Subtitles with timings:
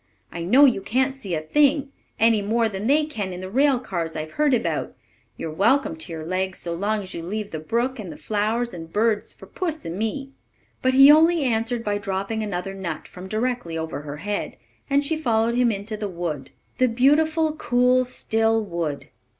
[0.31, 3.77] I know you can't see a thing, any more than they can in the rail
[3.77, 4.95] cars I've heard about.
[5.37, 8.73] You're welcome to your legs so long as you leave the brook, and the flowers,
[8.73, 10.31] and birds for puss and me."
[10.81, 14.57] But he only answered by dropping another nut from directly over her head,
[14.89, 16.49] and she followed him into the wood
[16.79, 19.07] the beautiful, cool, still wood.